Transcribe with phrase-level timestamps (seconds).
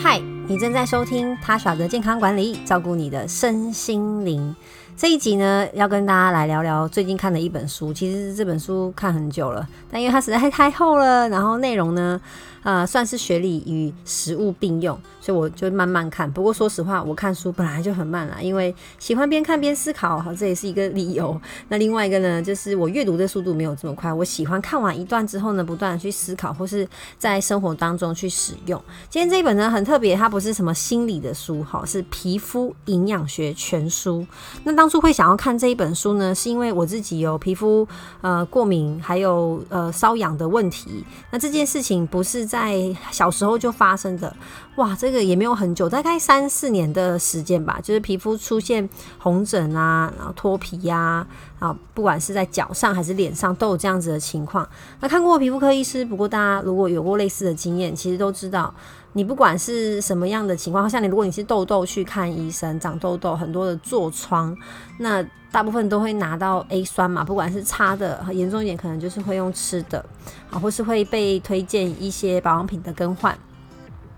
[0.00, 4.54] 嗨，你正在收听他耍的健康管理，照顾你的身心灵。
[4.96, 7.92] 这一集呢，要跟大家来聊聊最近看的一本书。
[7.92, 12.20] 其实这本书看很久了，但因为它实在太厚了，然后内容呢。
[12.62, 16.30] 呃，算是学理与实物并用，所以我就慢慢看。
[16.30, 21.40] 不过说实话，我看书本来就很慢啦，因为喜欢边看边思考，好，这也是一个理由。
[21.68, 28.82] 那另外一个呢，就是我阅读的速度没有这么快，我喜欢看完一段之后呢，不断的去思考，或是在生活当中去使用。
[29.08, 34.26] 今天这一本呢很特别，它不是什么心理的书，哈，是皮肤营养学全书。
[34.64, 37.86] 那当初会想要看这一本书呢，是因为我自己有皮肤
[38.20, 41.04] 呃过敏，还有呃瘙痒的问题。
[41.30, 42.47] 那这件事情不是。
[42.48, 44.34] 在小时候就发生的，
[44.76, 47.78] 哇，这个也没有很久，大概三四年的时间吧。
[47.82, 48.88] 就是皮肤出现
[49.18, 51.26] 红疹啊，然后脱皮呀，
[51.58, 54.68] 啊，不管是在脚上还是脸上都有这样子的情况。
[55.00, 58.74] 那看过皮肤科医师，不过大家如果有过类似的经验，其实都知道，
[59.14, 64.56] 你不管是什么样的情况，像你如果你是痘痘去看医生，长痘痘很多的痤疮，
[64.98, 70.04] 那大部分都会拿到 A 酸嘛，不管是擦的，严重一点可能就是会用吃的。
[70.50, 73.36] 啊，或是会被推荐一些保养品的更换。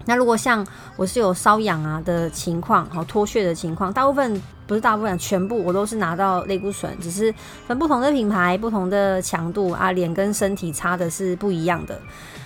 [0.06, 7.32] 那如果像我是有瘙痒啊的情况，好脱屑的情况，大部分不是大部分，全部我都是拿到类固醇，只是
[7.66, 11.98] 分不同的品牌、不同的强度啊，脸跟身体擦的是不一样的。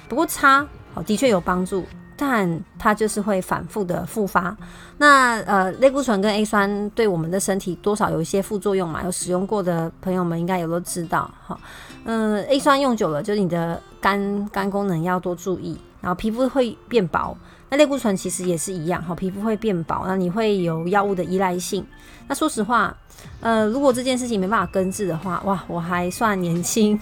[0.09, 1.85] 不过擦好的确有帮助。
[2.17, 4.57] 但它就是会反复的复发。
[4.99, 9.03] 那呃，类固醇跟 A 酸对我们的身体多少有一些副作用嘛？
[9.03, 11.31] 有使用过的朋友们应该有都知道。
[11.45, 11.59] 哈，
[12.05, 17.37] 嗯，A 酸用久了，就是你的肝肝功能要多注意，然后皮肤会变薄。
[17.71, 21.85] 那类固醇其实也是一样，哈，皮肤会变薄，那你会有药物的依赖性。
[22.29, 22.97] 那说实话，
[23.41, 26.99] 呃，如果这件事情没办法根治的话，哇，我还算年轻，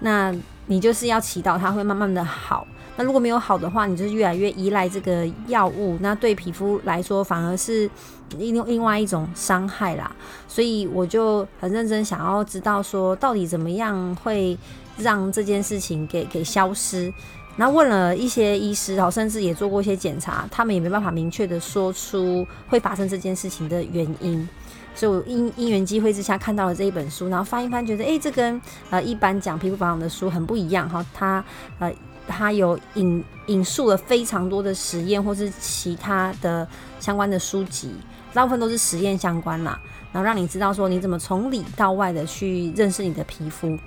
[0.00, 0.34] 那
[0.66, 2.66] 你就是要祈祷它会慢慢的好。
[2.98, 7.88] 那如果没有好的话，你就是越来越依赖这个药物，那对皮肤来说反而是
[8.36, 10.10] 另另外一种伤害啦。
[10.48, 14.58] 所以我就很认真想要知道说，到底怎么样会
[14.96, 17.12] 让这件事情给给消失。
[17.54, 24.48] 那问了一些医师，然后甚至也做过一些检查，他们也没办法明确的说出会发生这件事情的原因。
[24.96, 31.06] 所以我因因缘机会之下看到了这一本书，然后翻一翻，觉得哎，这跟呃一般讲皮肤保养的书很不一样哈。
[31.14, 31.44] 它
[31.78, 31.92] 呃。
[32.28, 36.66] 它有引引述了非常多的实验，或是其他的
[37.00, 37.90] 相关的书籍，
[38.32, 39.78] 大部分都是实验相关啦。
[40.12, 43.78] 然后让你知道说你怎么从里到外的去认识你的皮肤。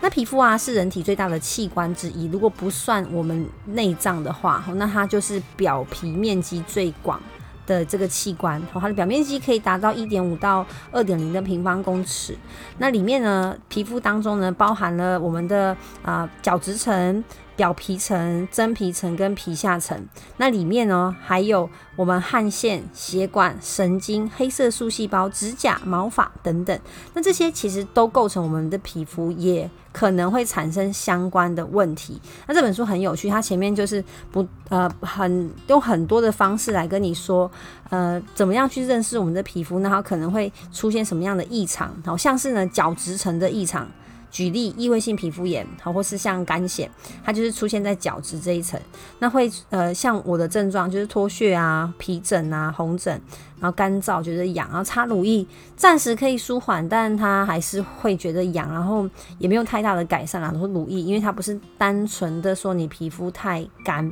[0.00, 7.20] 那皮肤啊是人体最大的器官之一，如果不算我们内脏的话，那它就是表皮面积最广。
[7.66, 12.34] 的这个器官，它的表面积可以达到一点五到二点零的平方公尺。
[12.78, 17.22] 那里面呢，皮肤当中呢，包含了我们的啊角质层。
[17.58, 26.78] 表皮层、真皮层跟皮下层，那里面呢还有我们汗腺、血管、神经、黑色素细胞、指甲、毛发等等。
[27.14, 32.20] 那这些其实都构成我们的皮肤，也可能会产生相关的问题。
[32.46, 37.50] 那这本书很有趣，它前面就是不呃很用很多的方式来跟你说，
[37.90, 43.88] 呃怎么样去认识我们的皮肤，那它可能会出现什么样的异常，好像是呢角质层的异常。
[44.30, 46.88] 举例，异位性皮肤炎，好，或是像干癣，
[47.24, 48.80] 它就是出现在角质这一层，
[49.18, 53.12] 那会呃，像我的症状就是脱屑啊、皮疹啊、红疹，
[53.58, 55.46] 然后干燥，觉得痒，然后擦乳液，
[55.76, 59.08] 暂时可以舒缓，但它还是会觉得痒，然后
[59.38, 60.50] 也没有太大的改善啦。
[60.52, 64.10] 然后乳液，因为它不是单纯的说你皮肤太干，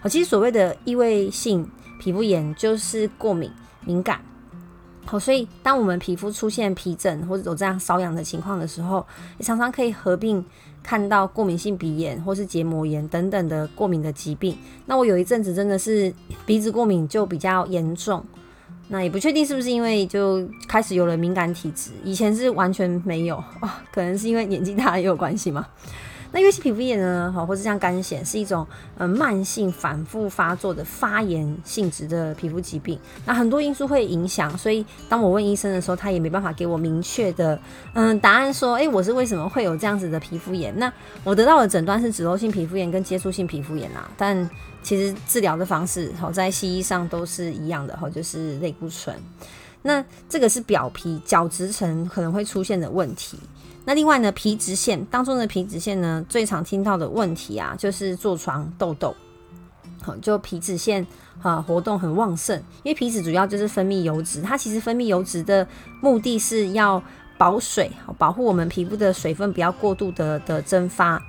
[0.00, 1.68] 好，其实所谓的异位性
[2.00, 3.50] 皮肤炎就是过敏
[3.84, 4.20] 敏感。
[5.10, 9.06] 好，所以当我们皮肤出现皮疹或者有这样瘙痒的情况的时候，
[9.38, 10.44] 也常常可以合并
[10.82, 14.54] 看到过敏性鼻炎或是结膜炎等等的过敏的疾病。
[14.84, 16.12] 那我有一阵子真的是
[16.44, 18.22] 鼻子过敏就比较严重，
[18.88, 25.66] 那也不确定是不是因为就开始有了敏感体质，以前是完全没有啊，可能是因为年纪大也有关系嘛。
[26.30, 28.66] 那因为皮肤炎呢，哈，或者像干癣，是一种
[28.96, 32.98] 呃慢性反复发作的发炎性质的皮肤疾病。
[33.24, 37.58] 那很多因素会影响，所以当我问医生的时候，他也没办法给我明确的
[37.94, 40.76] 嗯答案，说，哎，我是为什么会有这样子的皮肤炎？
[40.78, 40.92] 那
[41.24, 44.48] 我得到的诊断是脂漏性皮肤炎跟接触性皮肤炎啊，但
[44.82, 49.16] 其实治疗的方式，好在西医上都是一样的，哈，就是类固醇。
[49.82, 53.38] 那这个是表皮角质层可能会出现的问题。
[53.88, 59.14] 那另外呢，皮脂腺当中的皮脂腺呢，最常听到的问题啊，就是痤疮、痘痘。
[60.02, 61.06] 好，就皮脂腺
[61.40, 65.66] 啊活动很旺盛，因为皮脂主要就是分泌油脂，它其实分泌油脂的
[66.02, 67.02] 目的是要
[67.38, 71.22] 保水，保护我们皮肤的水分不要过度的的蒸发。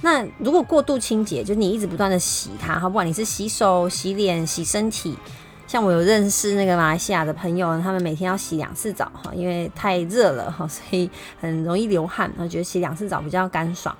[0.00, 5.16] 那如果过度清洁，就你一直不断的洗它，好，不管你是洗手、洗脸、洗身体。
[5.68, 13.94] 像我有认识那个马来西亚的朋友，他们每天要洗两次澡哈，因为太热了哈，所以很容易流汗，然后觉得洗两次澡比较干爽。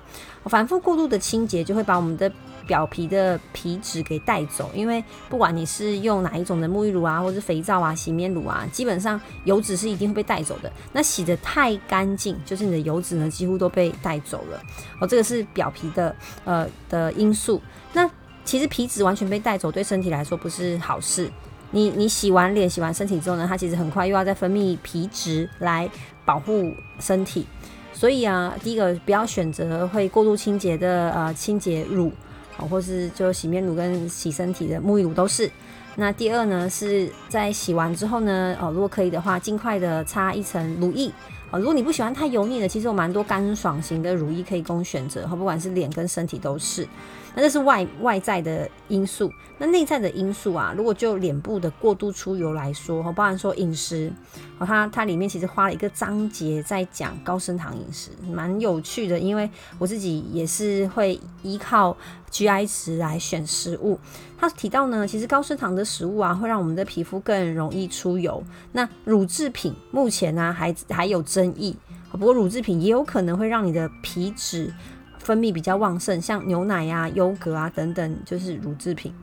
[0.45, 2.31] 反复过度的清洁就会把我们的
[2.65, 10.71] 表皮的皮脂给带走，因为不管你是用哪一种的沐浴乳啊，或者肥皂啊、洗面乳啊，基本上油脂是一定会被带走的。
[10.91, 14.59] 那洗的太干净，就是你的油脂呢几乎都被带走了。
[14.99, 16.15] 哦，这个是表皮的
[16.45, 17.61] 呃的因素。
[17.93, 18.09] 那
[18.43, 21.29] 其实皮脂完全被带走，对身体来说不是好事。
[21.71, 25.89] 你你洗完脸、洗完身体之后呢，它其实很快又要再分泌皮脂来
[26.25, 27.45] 保护身体。
[27.93, 32.11] 所以啊，第一个不要选择会过度清洁的呃清洁乳，
[32.55, 35.51] 好，或是就洗面乳跟洗身体的沐浴乳都是。
[35.95, 41.11] 那第二呢，是在洗完之后呢，哦，如果可以的话，尽快的擦一层乳液。
[41.51, 46.87] 啊，如果你不喜欢太油腻的，其实有蛮多干爽型的乳液可以供选择，哈，不管是脸跟身体都是。
[47.39, 54.11] 那这是外外在的因素，那内在的因素啊，如果就脸部的过度出油来说，哈，包含说饮食，
[54.57, 61.95] 哦，它它里面其实花了一个章节在讲高升糖饮食，蛮有趣的，因为我自己也是会依靠
[62.29, 63.97] GI 值来选食物。
[64.37, 68.43] 他提到呢，其实高升糖的食物啊，会让我们的皮肤更容易出油。
[68.73, 71.73] 那乳制品目前呢还还有争议，
[72.11, 74.73] 不过乳制品也有可能会让你的皮脂
[75.29, 79.13] 分泌比较旺盛，像牛奶呀、优格啊等等，就是乳制品。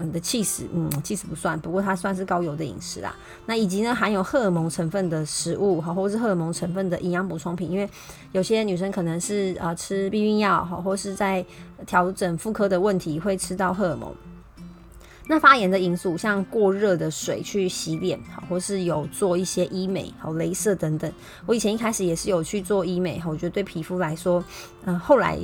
[0.00, 3.16] 嗯的气死，嗯气死不算，不过它算是高油的饮食啦。
[3.46, 7.88] 那以及呢含有荷尔蒙成分的食物，好，或是荷尔蒙成分的营养补充品，因为
[8.32, 11.42] 有些女生可能是呃吃避孕药，好，或是在
[11.86, 14.14] 调整妇科的问题会吃到荷尔蒙。
[15.30, 21.12] 那发炎的因素，像过热的水去洗脸，好，或是有做一些医美，好，镭射等等。
[21.44, 24.42] 我以前一开始也是有去做医美，我觉得对皮肤来说，
[24.86, 25.38] 嗯，后来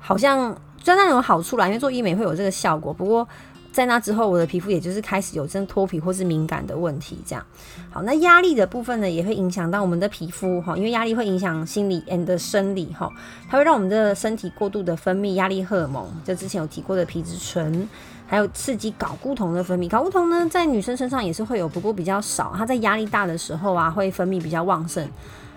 [0.00, 3.28] 好像虽然有好处啦，因为做医美会有这个效果，不过
[3.70, 7.18] 在那之后，我的皮肤也就是开始有真脱皮或是敏感的问题。
[7.26, 7.46] 这样，
[7.90, 13.12] 好，那压力的部分呢，也会影响到我们的皮肤，哈，因为压力会影响心理 and 生理，哈，
[13.50, 17.86] 它会让我们的身体过度的分泌压力荷尔蒙，就之前有提过的皮质醇。
[18.32, 22.54] 还有刺激睾固酮的分泌，睾固酮呢，在女生身上也是会有，不过比较少。
[22.56, 25.06] 它在压力大的时候啊，会分泌比较旺盛。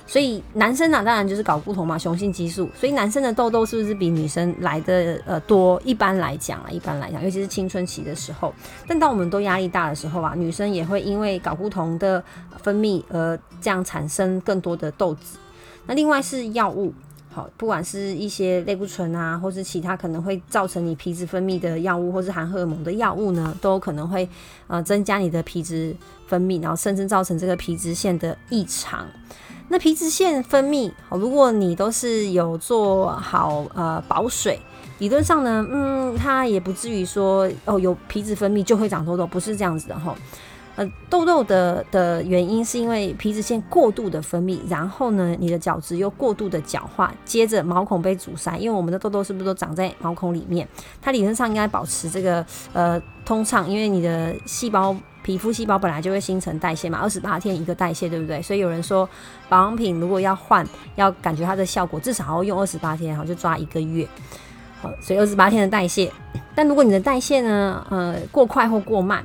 [0.05, 2.69] 所以男生呢，当然就是睾固酮嘛，雄性激素。
[2.77, 5.81] 所以男生的痘痘是不是比女生来的呃多？
[5.85, 8.53] 一般来讲啊，一般来讲，尤其是青春期的时候。
[8.85, 12.21] 但当我们都压力大的时候啊，女生也会因为睾固酮的
[12.57, 15.37] 分泌而这样产生更多的痘子。
[15.87, 16.93] 那另外是药物。
[17.35, 24.25] 好，不管是一些类固醇啊，或是其他可能会造成你皮脂分泌的药物，或是含荷尔蒙的药物呢，都可能会
[24.67, 25.93] 呃增加你的皮脂
[26.27, 29.05] 分泌，然后甚至造成这个皮脂腺的异常。
[29.67, 34.57] 那皮脂腺分泌，好，如果你都是有做好呃保水，
[34.99, 40.15] 理论上呢，嗯，它也不至于说哦有皮脂分泌就会长痘痘，不是这样子的哈。
[40.75, 48.57] 呃，痘痘的的原因是因为皮脂腺过度的分泌，然后呢，你的角质又过度的角化，接着毛孔被阻塞。
[48.57, 50.67] 因为我们的痘痘是不是都长在毛孔里面？
[51.01, 54.93] 它理论上应该保持这个呃通畅，因为你的细胞
[55.23, 58.41] 皮肤细胞本来就会新陈代谢嘛，二十八天一个代谢，对不对？
[58.41, 59.07] 所以有人说
[59.47, 64.05] 保养品如果要换，要感觉它的效果，至少要用二十八天，然后就抓一个月。
[64.81, 66.11] 好，所以二十八天的代谢。
[66.53, 69.23] 但如果你的代谢呢，呃，过快或过慢。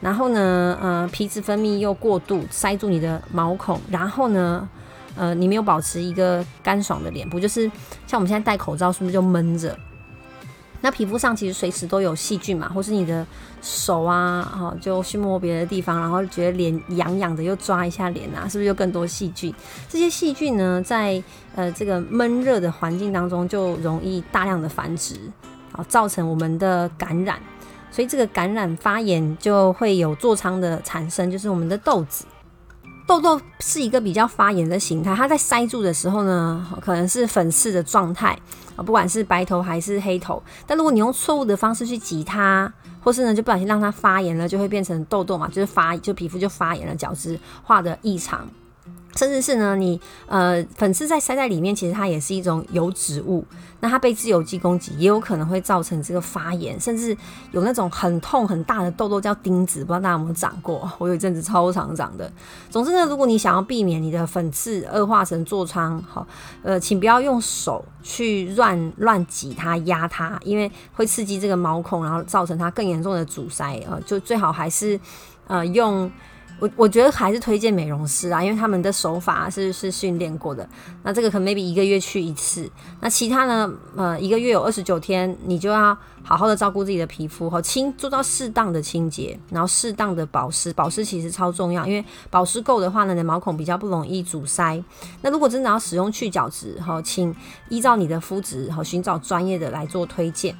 [0.00, 4.68] 然后呢，呃，皮脂分泌又过度塞住你的毛孔，然后呢，
[5.14, 7.70] 呃，你没有保持一个干爽的脸部，就是
[8.06, 9.76] 像我们现在戴口罩，是不是就闷着？
[10.82, 13.26] 那皮肤上其实随时都有细菌嘛，或是你的
[13.60, 19.54] 手啊，哈，就去摸别的地方，然后觉得脸痒痒的，又抓一下脸啊，是不是又更多细菌？
[19.90, 21.22] 这些细菌呢，在
[21.54, 25.20] 呃这个闷热的环境当中，就容易大量的繁殖，
[25.72, 27.38] 好，造成我们的感染。
[27.90, 32.24] 所以这个感染发炎就会有痤疮的产生，就是我们的痘子。
[33.06, 38.38] 痘痘是一个比较发炎的形态，它在塞住的时候呢，可能是粉刺的状态
[38.76, 40.40] 啊，不管是白头还是黑头。
[40.64, 48.48] 但如果你用错误的方式去挤它，或是呢就不小心让它发炎了，就会变成痘痘嘛，就是发就皮肤就发炎了，角质化的异常。
[49.16, 53.44] 甚至是呢，你呃粉刺在塞在里面，其实它也是一种油脂物。
[53.82, 57.16] 那它被自由基攻击，也有可能会造成这个发炎，甚至
[57.50, 60.86] 有那种很痛很大的痘痘叫钉子，不知道大家有没有长过？
[60.98, 62.30] 我有一阵子超常长的。
[62.68, 66.26] 总之呢，如果你想要避免你的粉刺恶化成痤疮，好，
[66.62, 73.82] 呃，请不要用手去乱乱挤它、压它，因为会刺激这个毛孔，然后造成它更严重的阻塞。
[73.90, 75.00] 呃，就最好还是
[75.46, 76.10] 呃用。
[76.60, 80.68] 我我觉得还是推荐美容师啊，因为他们的手法是是训练过的。
[81.02, 83.72] 那这个可能 maybe 一个月去一次，那其他呢？
[83.96, 90.70] 呃，一个月有二十九天，你就要好好的照顾自己的皮肤，和清做到适当的清洁，然后适当的保湿。
[90.74, 94.82] 保湿其实超重要，因为保湿够的话呢，你的毛孔比较不容易阻塞。
[95.22, 97.34] 那如果真的要使用去角质，哈，请
[97.70, 100.54] 依照你的肤质，哈，寻找专业的来做推荐。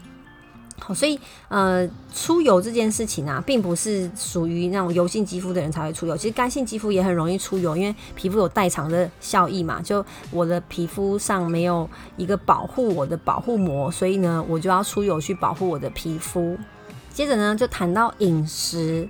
[0.83, 1.19] 好，所以
[1.49, 6.17] 呃，出油这件事情啊，并不是属于那种油性肌肤的人才会出油。
[6.17, 9.81] 其实干性肌肤也很容易出油，因为皮肤有代偿的效益嘛。
[9.83, 16.59] 就我的皮肤上没有一个保护我的保护膜，所以呢，我就要出油去保护我的皮肤。
[17.13, 19.09] 接着呢，就谈到饮食。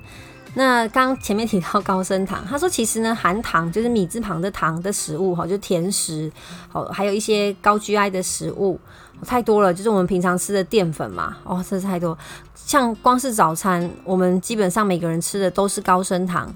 [0.55, 6.31] 那刚前面提到高升糖， 他说其实呢，含糖就是米字旁的糖的食物哈，就甜食，
[6.69, 8.79] 好，还有一些高 GI 的食物。
[9.27, 12.17] 太多了，就是我们平常吃的淀粉嘛，哦，这是太多。
[12.55, 16.51] 像光是早餐，我们基本上每个人吃的都是高升糖、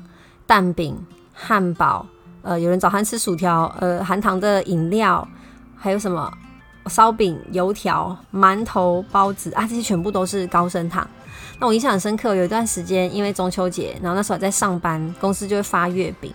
[0.47, 0.97] 蛋饼、
[1.35, 2.07] 汉堡，
[2.41, 5.29] 呃，有人早餐吃薯条，呃，含糖的饮料，
[5.77, 6.33] 还有什么
[6.87, 11.07] 烧饼、油条、馒头、包子啊，这些全部都是高升糖。
[11.59, 16.33] 那我印象很深刻，有一段时间因为中秋节，然后那时候在上班，公司就会发月饼。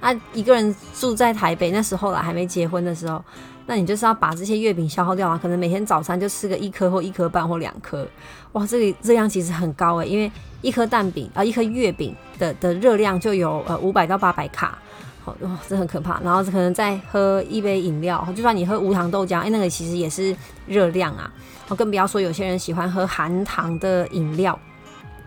[0.00, 3.22] 啊，一个人住在台北，那时候啦，还没结婚的时候。
[3.66, 8.06] 那你就是要把这些月饼消耗掉啊，可能每天早餐就吃个一颗或一颗半或两颗，
[8.52, 10.30] 哇，这个热量其实很高诶，因为
[10.60, 14.76] 一颗蛋饼啊，一颗月饼的的热量就有呃五百到八百卡，
[15.24, 16.20] 好哇，这很可怕。
[16.22, 21.32] 然后可能再喝一杯饮料，就算你喝无糖豆浆，哎，那个其实也是热量啊，
[21.68, 24.58] 哦，更不要说有些人喜欢喝含糖的饮料。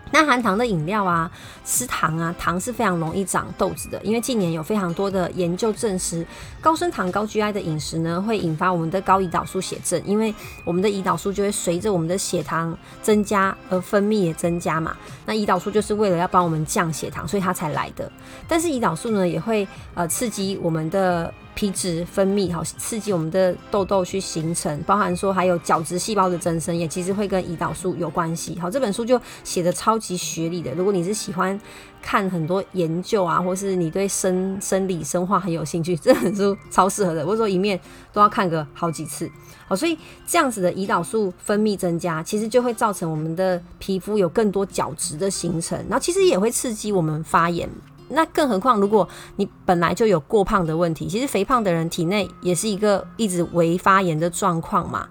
[0.09, 1.29] 那含糖的饮料啊，
[1.65, 3.99] 吃糖啊，糖是非常容易长痘子的。
[4.03, 6.25] 因为近年有非常多的研究证实，
[6.61, 14.95] 高升糖、高 GI 的饮食呢，会引发我们的高胰岛素血症，因为我们的胰岛素就会随着我们的血糖增加而分泌也增加嘛。
[15.25, 18.09] 那胰岛素就是为了要帮我们降血糖，所以它才来的。
[18.47, 21.33] 但是胰岛素呢，也会呃刺激我们的。
[21.57, 28.59] 皮脂分泌好，刺激我们的痘痘去形成，包含说还有角质细胞的增生，也其实会跟胰岛素有关系。
[28.59, 30.71] 好，这本书就写的超级学理的。
[30.75, 31.59] 如果你是喜欢
[31.99, 37.25] 看很多研究啊，或是你对生生理生化很有兴趣，这本书超适合的。
[37.25, 37.79] 我说一面
[38.13, 39.27] 都要看个好几次。
[39.67, 39.97] 好，所以
[40.27, 47.67] 这样子的胰岛素分泌增加，其实就会造成我们的皮肤有更多角质的形成，然后其实也会刺激我们发炎。
[48.09, 55.07] 那更何况，如果你本来就有过胖的问题，其实肥胖的人体内也是一个一直微发炎的状况嘛。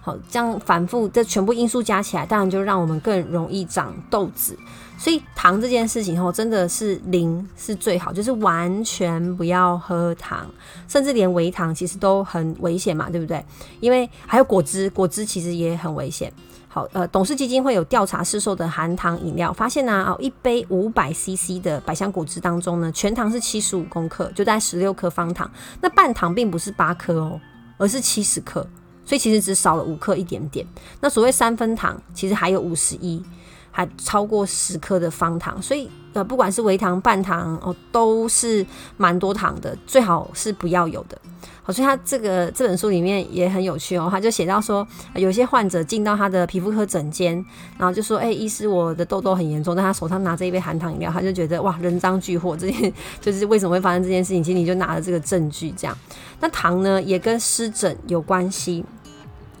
[0.00, 4.56] 好，这样反复，这全部因素加起来，当然就让我们更容易长痘子。
[4.96, 10.46] 所以糖这件事情吼，真的是零是最好，就是完全不要喝糖，
[10.86, 13.44] 甚至连微糖其实都很危险嘛，对不对？
[13.80, 16.32] 因为还有果汁，果汁其实也很危险。
[16.76, 25.50] 好，呃，董事基金会有调查市售的含糖饮料，发现呢，哦，一杯五百 CC 的百香果汁当中呢，全糖是七十五公克，就在十六克方糖。
[25.80, 27.40] 那半糖并不是八克哦，
[27.78, 28.60] 而是七十克，
[29.06, 30.66] 所以其实只少了五克一点点。
[31.00, 33.24] 那所谓三分糖，其实还有五十一，
[33.70, 38.64] 还超过十克的方糖，所以呃，不管是微糖、半糖哦，都是
[38.96, 41.18] 蛮多糖的，最好是不要有的。
[41.62, 47.34] 好，所以他这个这本书里面也很有趣哦，他就写到说，有些患者进到他的皮肤科诊间，
[47.76, 55.94] 然后就说，哎，医师，我的痘痘很严重，但他手上拿着一杯含糖饮料，他就觉得哇，人赃俱获，这件就是为什么会发生这件事情，其实你就拿了这个证据这样。
[56.40, 58.82] 那糖呢，也跟湿疹有关系。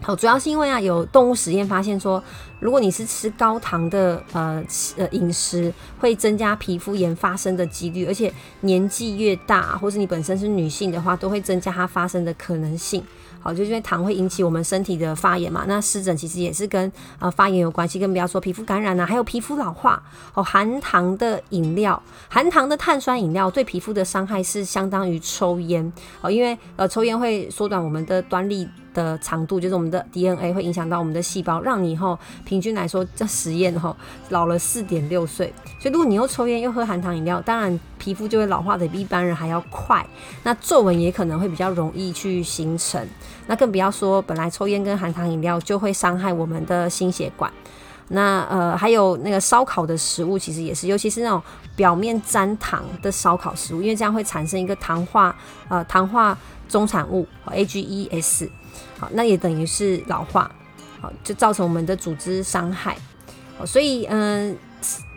[0.02, 2.22] 好，主要是因为啊，有动物实验发现说，
[2.58, 4.64] 如果你是吃高糖的呃
[4.96, 8.32] 呃饮食，会增加皮肤炎发生的几率，而且
[8.62, 13.02] 年纪越大，或是你本身是女性的话，都会增加它发生的可能性。
[13.40, 20.02] 好，就是因为糖会引起我们身体的发炎嘛，那湿疹其实也是跟呃发炎有关系，更不要说皮肤感染啊，还有皮肤老化。
[20.34, 25.92] 哦，含糖的饮料，含糖的碳酸饮料对皮肤的伤害是相当于抽烟。
[26.22, 28.66] 哦，因为呃抽烟会缩短我们的端粒。
[28.96, 33.94] 的长度就是我们的 DNA 会影响到我们的细胞，让你以后平均来说这实验哈
[34.30, 35.52] 老了四点六岁。
[35.78, 40.06] 所以如果你又抽烟又喝含糖饮料，当然皮肤就会老化的比一般人还要快，
[40.44, 43.06] 那皱纹也可能会比较容易去形成。
[43.46, 47.52] 那更不要说本来抽烟跟含糖饮料就会伤害我们的心血管。
[48.08, 51.42] 那呃还有那个烧烤的食物其实也是，尤其是那种
[51.74, 55.34] 表面沾糖的烧烤食物，因为这样会产生一个糖化
[55.68, 56.38] 呃糖化
[56.68, 58.48] 中产物 AGEs。
[58.98, 60.48] 好，那也等于是老化，
[61.24, 62.96] 就造成我们的组织伤害。
[63.64, 64.56] 所以嗯，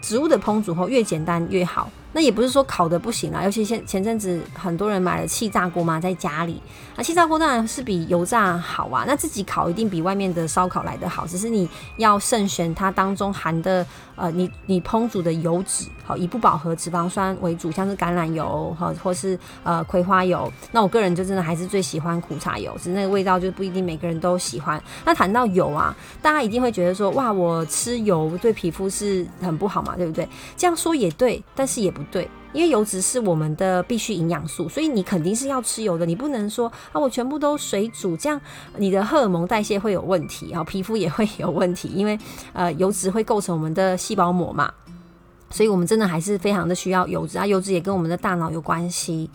[0.02, 6.62] 植物的烹煮后越简单越好，那也不是说烤的不行啊，尤其前前阵子很多人买了气炸锅嘛，在家里，
[6.96, 9.06] 那气炸锅当然是比油炸好啊。
[9.08, 13.86] 那自己烤一定比外面的烧烤来的好，只是你要慎选它当中含的
[14.16, 20.52] 呃，你你烹煮的油脂，好以不饱和脂肪酸为主，像是橄榄油哈，或是呃葵花油。
[20.72, 24.82] 那我个人就真的还是最喜欢苦茶油，只是那个味道就不一定每个人都喜欢。
[25.06, 30.28] 那谈到油啊，大家一定会觉得说，哇，我吃油对皮肤是很不好嘛，对不对？
[30.58, 36.06] 这样说也对，但是也不对，因为油脂是我们的必须营养素，所以你肯定是要吃油的。
[36.06, 38.40] 你不能说啊，我全部都水煮，这样
[38.78, 42.18] 你的荷尔蒙代谢会有问题，然后皮肤也会有问题，因为
[42.54, 44.74] 呃油脂会构成我们的细胞膜嘛。
[45.52, 49.28] 所以，我们真的还是非常的需要油脂啊，油脂也跟我们的大脑有关系。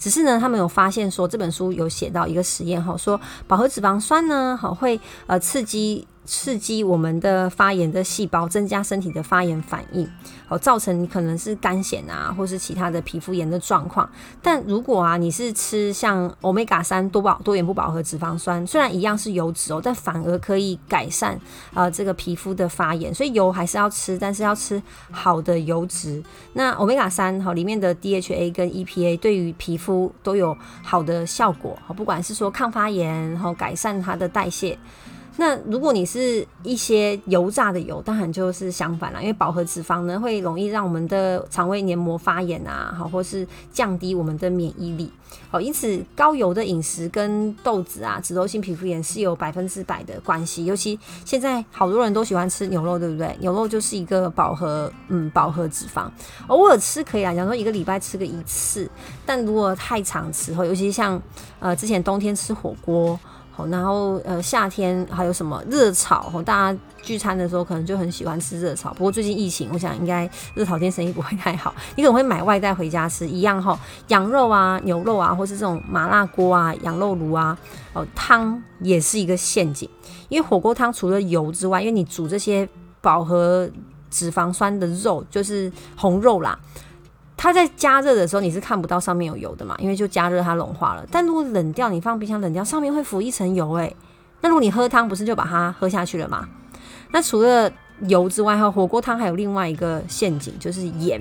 [0.00, 6.08] 只是呢，他们有发现说，这本书有写到一个实验哈，说饱和脂肪酸呢，好会呃刺激。
[6.24, 10.08] 刺激我们的发炎的细胞，增加身体的发炎反应，
[10.48, 14.08] 哦，造成你可能是肝癣啊，或是其他的皮肤炎的状况。
[14.40, 21.36] 但如果啊，你是吃像欧米伽三多饱多元不饱和脂肪酸，虽然一样是油脂哦，但反而可以改善
[21.74, 23.12] 啊这个皮肤的发炎。
[23.12, 26.22] 所以油还是要吃，但是要吃好的油脂。
[26.52, 34.78] 那欧米伽三哈里面的 DHA 跟 EPA 对于皮肤都有好的效果，好不管是说抗发炎，然后改善它的代谢。
[35.36, 45.10] 那如果你是一些油炸的油，当然就是相反了，因为饱和脂肪呢会容易让我们的肠胃黏膜发炎啊，好，或是降低我们的免疫力，
[45.50, 50.64] 好，因此高油的饮食跟豆子啊、脂漏性皮肤炎是有百分之百的关系。
[50.64, 53.34] 尤其现在好多人都喜欢吃牛肉，对不对？
[53.40, 56.10] 牛肉就是一个饱和，嗯，饱和脂肪，
[56.48, 58.90] 偶尔吃可以啊，假如说一个礼拜吃个一次，
[59.24, 61.20] 但如果太常吃后，尤其像
[61.60, 63.18] 呃之前冬天吃火锅。
[63.66, 66.42] 然后呃夏天还有什么热炒？
[66.42, 68.92] 大家聚餐的时候可能就很喜欢吃热炒。
[68.94, 71.74] 不过最近疫情，我想应该热炒店生意不会太好。
[71.96, 77.56] 你可能会买外带回家吃，一样哈，羊肉啊、牛肉啊，或是这种麻辣锅啊、羊肉炉啊，
[77.92, 79.88] 哦，汤也是一个陷阱。
[80.28, 82.68] 因为火锅汤除了油之外，因为你煮这些
[83.00, 83.68] 饱和
[84.10, 86.58] 脂肪酸的肉，就是红肉啦。
[87.42, 89.74] 它在加热的时候，你是看不到上面有油的嘛？
[89.78, 91.06] 因为就加热它融化了。
[91.10, 93.96] 但如果冷掉，你放冰箱冷掉，上面会浮一层油诶。
[94.42, 96.46] 那如果你喝汤，不是就把它喝下去了吗？
[97.12, 101.18] 那除了油之外，哈，火锅汤还有另外一个陷阱，就是盐。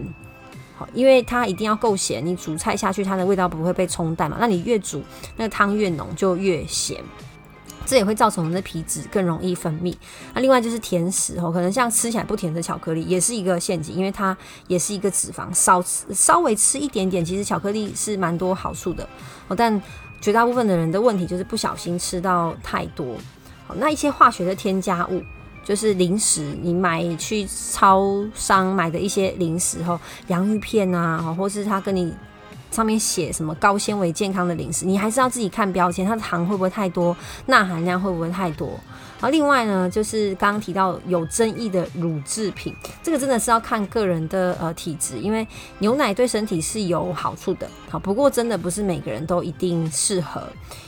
[0.77, 4.35] 好，因为它一定要够咸，你煮菜下去，它的味道不会被冲淡嘛。
[4.41, 5.01] 那你越煮，
[5.37, 7.01] 那个汤越浓，就越咸。
[7.89, 9.91] 这也会造成我们的皮脂更容易分泌。
[10.35, 19.09] 那另外就是甜食哦，可能像吃起来不甜的巧克力也是一个陷阱，因为它也是一个脂肪，少吃稍微吃一点点，其实巧克力是蛮多好处的
[19.47, 19.55] 哦。
[19.55, 19.81] 但
[20.21, 23.15] 绝大部分的人的问题就是不小心吃到太多。
[23.65, 25.23] 好，那一些化学的添加物，
[25.65, 32.13] 就是零食，你买去超商买的一些零食吼，洋芋片啊，或是他跟你。
[32.71, 37.15] 上面写什么高纤维健康的零食，你还是要自己看标签，它的糖会不会太多，
[37.47, 38.69] 钠含量会不会太多？
[39.19, 45.45] 然后另外呢，就是刚刚提到有争议的乳制品，这个真的是要看个人的呃体质，因为
[45.79, 50.43] 牛奶对身体是有好处的，好，不过真的不是每个人都一定适合，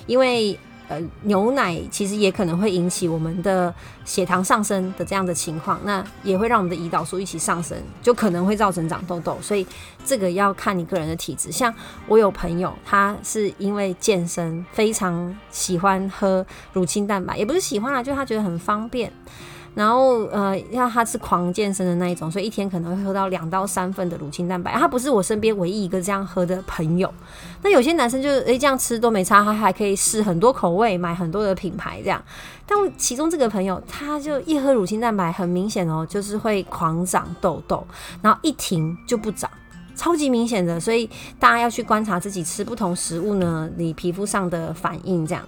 [0.05, 0.57] 因为。
[0.91, 3.73] 呃，牛奶其实也可能会引起我们的
[4.03, 9.37] 血糖上升的这样的情况，那也会让我们的胰岛素一起上升，就可能会造成长痘痘。
[9.41, 9.65] 所以
[10.03, 11.49] 这个要看你个人的体质。
[11.49, 11.73] 像
[12.09, 19.09] 我有朋友，他是因为健身，非常喜欢喝乳清蛋白，也不是喜欢啊，就他觉得很方便。
[19.73, 24.73] 然后呃，要他是狂健身的那一种，所以一天可能会喝到两到三份的乳清蛋白。
[24.73, 27.11] 他不是我身边唯一一个这样喝的朋友。
[27.61, 32.21] 那有些男生就是诶这样吃都没差，他还可以试很多口味，买很多的品牌这样。
[32.65, 37.85] 但其中这个朋友，他就一喝乳清蛋白，很明显哦，就是会狂长痘痘，
[38.21, 39.49] 然后一停就不长，
[39.95, 40.79] 超级明显的。
[40.79, 45.41] 所以大家要去观察自己吃不同食物呢，你皮肤上的反应这样。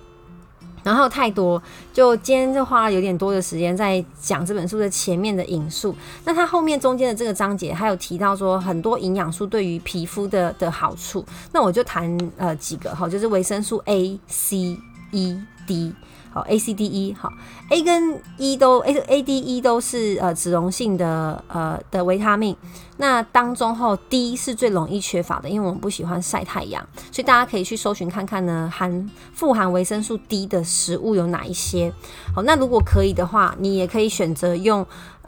[0.84, 5.96] 然后太多，就今天就花了有点多的时间在讲这本书的前面的引述。
[6.26, 11.26] 那它后面中间的这个章节还有提到说很多营养素对于皮肤的的好处。
[11.52, 14.78] 那我就谈呃几个哈，就是维生素 A、C、
[15.12, 15.94] E、D。
[16.34, 17.32] 好，A、C、D、E，好
[17.70, 22.58] ，A 跟 E 都 A、A、D、E 都是呃脂溶性的呃的维他命。
[22.98, 31.94] 那当中后 D 是最容易缺乏的，因为我们不喜欢晒太阳，所以大家可以去搜寻看看呢，含富含维生素 D 的食物有哪一些。
[32.34, 34.84] 好，那如果可以的话，你也可以选择用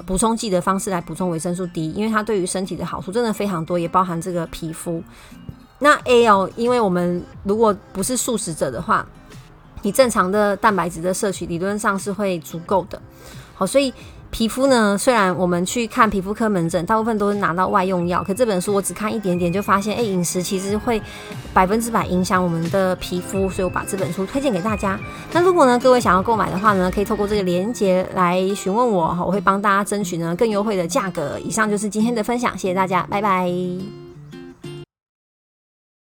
[0.07, 5.03] 补充剂的方式来补充维生素 D，因为它对于身体的好处真的非常多，也包含这个皮肤。
[5.77, 9.05] 那 A 哦，因为我们如果不是素食者的话。
[9.85, 12.99] 你正常的蛋白质的摄取理论上是会足够的，
[13.53, 13.93] 好，所以
[14.31, 20.99] 皮肤呢，虽然我们去看皮肤科门诊，大部分都是拿到外用药，可这本书我只看一点点就发现，哎，饮食其实会
[21.53, 24.99] 百分之百影响我们的皮肤，所以我把这本书推荐给大家。
[25.31, 31.39] 那如果呢，各位想要购买的话呢，可以透过这个链接来询问我，我会帮大家争取呢更优惠的价格。
[31.39, 34.04] 以上就是今天的分享，谢谢大家，拜拜。